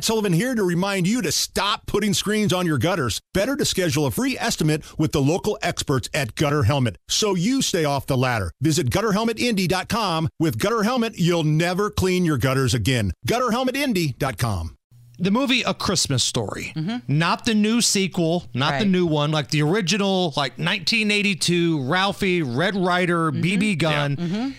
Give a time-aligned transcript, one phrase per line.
[0.00, 3.20] Matt Sullivan here to remind you to stop putting screens on your gutters.
[3.34, 7.60] Better to schedule a free estimate with the local experts at Gutter Helmet so you
[7.60, 8.50] stay off the ladder.
[8.62, 10.30] Visit gutterhelmetindy.com.
[10.38, 13.12] With Gutter Helmet, you'll never clean your gutters again.
[13.28, 14.76] Gutterhelmetindy.com
[15.18, 16.96] the movie A Christmas Story, mm-hmm.
[17.06, 18.78] not the new sequel, not right.
[18.78, 23.42] the new one, like the original, like 1982 Ralphie, Red Ryder, mm-hmm.
[23.42, 24.16] BB gun.
[24.18, 24.24] Yeah.
[24.24, 24.50] Mm-hmm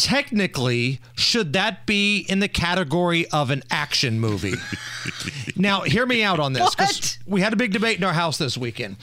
[0.00, 4.54] technically, should that be in the category of an action movie?
[5.56, 8.38] now, hear me out on this because we had a big debate in our house
[8.38, 8.96] this weekend.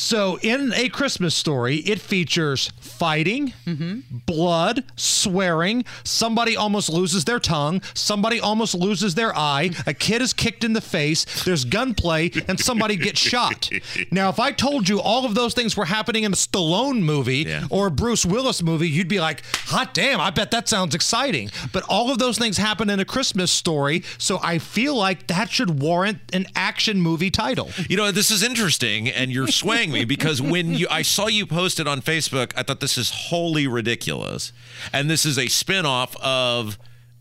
[0.00, 4.00] So, in A Christmas Story, it features fighting, mm-hmm.
[4.26, 10.32] blood, swearing, somebody almost loses their tongue, somebody almost loses their eye, a kid is
[10.32, 13.70] kicked in the face, there's gunplay, and somebody gets shot.
[14.10, 17.44] Now, if I told you all of those things were happening in a Stallone movie
[17.46, 17.66] yeah.
[17.70, 20.94] or a Bruce Willis movie, you'd be like, hot damn, I bet bet that sounds
[20.94, 21.50] exciting.
[21.72, 25.50] But all of those things happen in a Christmas story, so I feel like that
[25.50, 27.70] should warrant an action movie title.
[27.88, 31.46] You know, this is interesting, and you're swaying me because when you I saw you
[31.46, 34.52] post it on Facebook, I thought this is wholly ridiculous,
[34.92, 36.78] and this is a spinoff of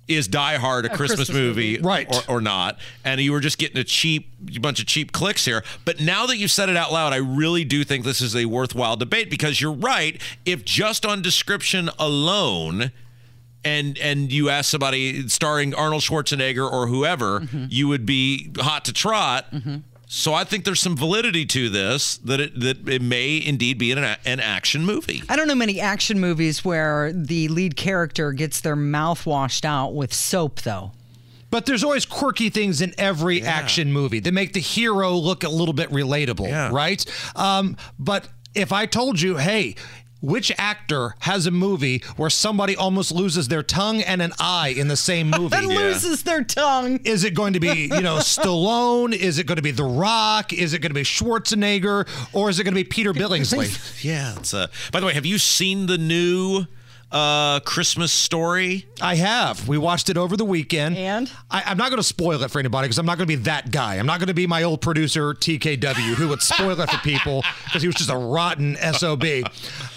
[0.09, 1.84] is Die Hard a, a Christmas, Christmas, movie, movie.
[1.84, 2.80] right, or, or, not?
[3.06, 5.64] And you were just getting a cheap bunch of cheap clicks here.
[5.86, 8.45] But now that you've said it out loud, I really do think this is a
[8.45, 10.20] worthwhile debate because you're right.
[10.45, 12.92] If just on description alone
[13.64, 17.66] and and you ask somebody starring Arnold Schwarzenegger or whoever, mm-hmm.
[17.70, 19.52] you would be hot to trot.
[19.52, 19.78] Mm-hmm.
[20.12, 23.92] So I think there's some validity to this that it that it may indeed be
[23.92, 25.22] an, an action movie.
[25.30, 29.94] I don't know many action movies where the lead character gets their mouth washed out
[29.94, 30.94] with soap though.
[31.52, 33.52] But there's always quirky things in every yeah.
[33.52, 36.72] action movie that make the hero look a little bit relatable, yeah.
[36.73, 37.06] right?
[37.36, 39.76] Um, but if I told you, hey,
[40.22, 44.88] which actor has a movie where somebody almost loses their tongue and an eye in
[44.88, 45.56] the same movie?
[45.56, 47.00] and loses their tongue.
[47.06, 49.14] Is it going to be, you know, Stallone?
[49.14, 50.52] Is it going to be The Rock?
[50.53, 52.08] Is it going to be Schwarzenegger?
[52.34, 54.03] Or is it going to be Peter Billingsley?
[54.03, 54.36] yeah.
[54.38, 56.65] It's, uh, by the way, have you seen the new
[57.11, 58.86] uh, Christmas story?
[59.02, 59.67] I have.
[59.67, 60.97] We watched it over the weekend.
[60.97, 61.31] And?
[61.49, 63.43] I, am not going to spoil it for anybody because I'm not going to be
[63.43, 63.95] that guy.
[63.95, 67.43] I'm not going to be my old producer, TKW, who would spoil it for people
[67.65, 69.25] because he was just a rotten SOB.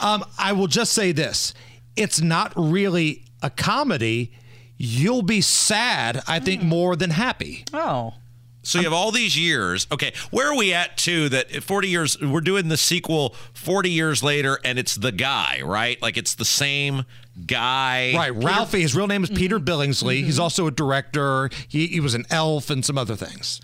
[0.00, 1.54] Um, I will just say this
[1.96, 4.32] it's not really a comedy.
[4.76, 6.66] You'll be sad, I think, mm.
[6.66, 7.64] more than happy.
[7.72, 8.14] Oh.
[8.62, 9.86] So you have all these years.
[9.90, 11.28] Okay, where are we at too?
[11.28, 16.00] That 40 years, we're doing the sequel 40 years later, and it's the guy, right?
[16.00, 17.04] Like it's the same
[17.46, 18.12] guy.
[18.14, 18.32] Right.
[18.32, 19.68] Peter- Ralphie, his real name is Peter mm-hmm.
[19.68, 20.18] Billingsley.
[20.18, 20.26] Mm-hmm.
[20.26, 21.50] He's also a director.
[21.68, 23.60] He, he was an elf and some other things.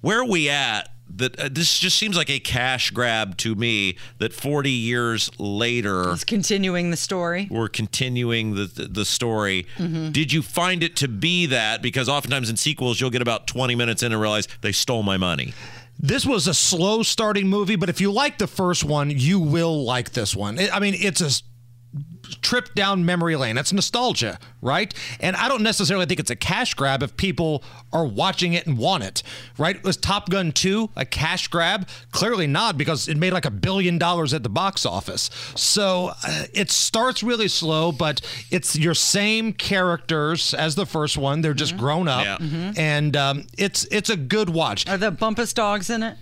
[0.00, 3.96] Where are we at that uh, this just seems like a cash grab to me
[4.18, 7.48] that 40 years later it's continuing the story.
[7.50, 9.66] We're continuing the the, the story.
[9.76, 10.10] Mm-hmm.
[10.10, 11.82] did you find it to be that?
[11.82, 15.16] Because oftentimes in sequels you'll get about 20 minutes in and realize they stole my
[15.16, 15.54] money.
[15.98, 19.84] This was a slow starting movie but if you like the first one you will
[19.84, 20.58] like this one.
[20.72, 21.30] I mean it's a
[22.42, 23.56] trip down memory lane.
[23.56, 24.92] That's nostalgia, right?
[25.20, 28.78] And I don't necessarily think it's a cash grab if people are watching it and
[28.78, 29.22] want it,
[29.58, 29.82] right?
[29.82, 31.88] Was Top Gun 2 a cash grab?
[32.12, 35.30] Clearly not because it made like a billion dollars at the box office.
[35.54, 38.20] So uh, it starts really slow, but
[38.50, 41.40] it's your same characters as the first one.
[41.40, 41.80] They're just mm-hmm.
[41.80, 42.36] grown up, yeah.
[42.38, 42.78] mm-hmm.
[42.78, 44.88] and um, it's it's a good watch.
[44.88, 46.16] Are the Bumpus dogs in it?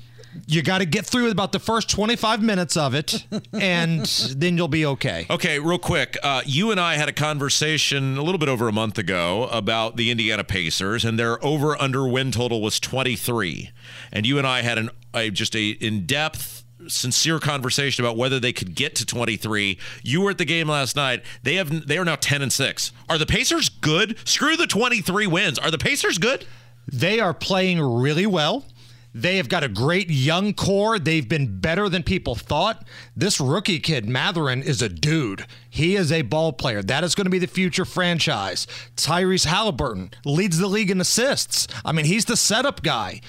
[0.47, 4.05] You got to get through about the first 25 minutes of it, and
[4.37, 5.27] then you'll be okay.
[5.31, 6.17] Okay, real quick.
[6.23, 9.97] Uh, you and I had a conversation a little bit over a month ago about
[9.97, 13.71] the Indiana Pacers, and their over under win total was 23.
[14.13, 18.39] And you and I had an a, just a in depth sincere conversation about whether
[18.39, 19.79] they could get to 23.
[20.03, 21.23] You were at the game last night.
[21.43, 22.93] They have they are now 10 and 6.
[23.09, 24.17] Are the Pacers good?
[24.27, 25.59] Screw the 23 wins.
[25.59, 26.47] Are the Pacers good?
[26.87, 28.65] They are playing really well.
[29.15, 30.99] They have got a great young core.
[30.99, 32.85] They've been better than people thought.
[33.17, 35.47] This rookie kid, Mathurin, is a dude.
[35.71, 36.83] He is a ball player.
[36.83, 38.67] That is going to be the future franchise.
[38.97, 41.69] Tyrese Halliburton leads the league in assists.
[41.85, 43.21] I mean, he's the setup guy.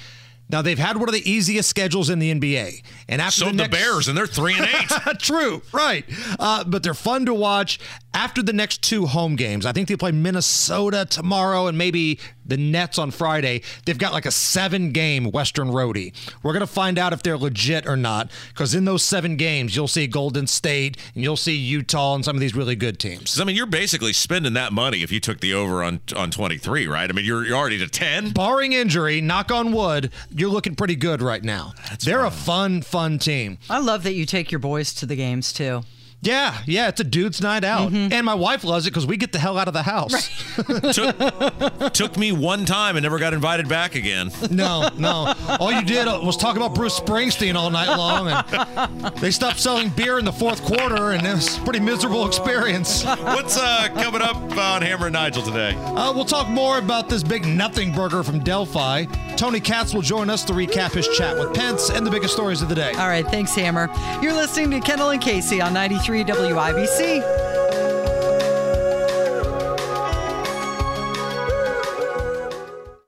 [0.50, 3.54] Now they've had one of the easiest schedules in the NBA, and after so the,
[3.54, 3.72] next...
[3.72, 4.92] the Bears, and they're three and eight.
[5.20, 6.06] True, right?
[6.38, 7.80] Uh, but they're fun to watch.
[8.16, 12.58] After the next two home games, I think they play Minnesota tomorrow and maybe the
[12.58, 13.62] Nets on Friday.
[13.86, 16.14] They've got like a seven-game Western roadie.
[16.42, 19.88] We're gonna find out if they're legit or not, because in those seven games, you'll
[19.88, 23.40] see Golden State and you'll see Utah and some of these really good teams.
[23.40, 26.88] I mean, you're basically spending that money if you took the over on on 23,
[26.88, 27.10] right?
[27.10, 28.32] I mean, you're, you're already to 10.
[28.32, 31.74] Barring injury, knock on wood you're looking pretty good right now.
[31.90, 32.28] That's They're fun.
[32.28, 33.58] a fun, fun team.
[33.70, 35.82] I love that you take your boys to the games too.
[36.26, 38.12] Yeah, yeah, it's a dude's night out, Mm-hmm.
[38.14, 40.30] and my wife loves it because we get the hell out of the house.
[40.94, 44.32] took, took me one time and never got invited back again.
[44.50, 45.34] No, no.
[45.60, 49.60] All you did uh, was talk about Bruce Springsteen all night long, and they stopped
[49.60, 53.04] selling beer in the fourth quarter, and it was a pretty miserable experience.
[53.04, 55.76] What's uh, coming up on Hammer and Nigel today?
[55.76, 59.06] Uh, we'll talk more about this big nothing burger from Delphi.
[59.38, 62.62] Tony Katz will join us to recap his chat with Pence and the biggest stories
[62.62, 62.92] of the day.
[62.94, 63.90] All right, thanks, Hammer.
[64.22, 67.45] You're listening to Kendall and Casey on 93 WIBC.